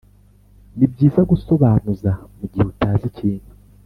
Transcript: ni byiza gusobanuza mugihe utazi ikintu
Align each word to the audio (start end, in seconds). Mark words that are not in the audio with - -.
ni 0.77 0.85
byiza 0.91 1.21
gusobanuza 1.31 2.11
mugihe 2.37 2.65
utazi 2.71 3.03
ikintu 3.11 3.49